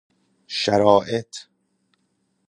[0.57, 1.31] شرائط